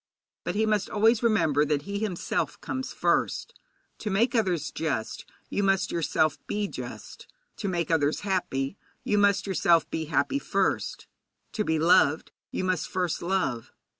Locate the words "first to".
2.91-4.09, 10.39-11.63